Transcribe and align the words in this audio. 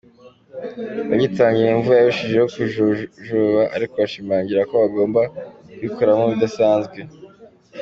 Bagitangira 1.09 1.69
imvura 1.75 1.97
yarushijeho 1.99 2.47
kujojoba 2.53 3.61
ariko 3.75 3.93
bashimangira 4.01 4.67
ko 4.69 4.73
bagomba 4.83 5.21
kuyikoramo 5.77 6.23
ibidasanzwe. 6.27 6.97